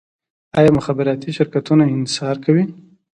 [0.57, 2.63] آیا مخابراتي شرکتونه انحصار کوي؟